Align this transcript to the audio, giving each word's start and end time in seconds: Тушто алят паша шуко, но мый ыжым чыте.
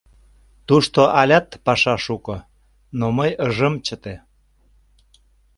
Тушто 0.67 1.01
алят 1.21 1.47
паша 1.65 1.95
шуко, 2.05 2.37
но 2.99 3.05
мый 3.17 3.31
ыжым 3.47 3.75
чыте. 3.85 4.15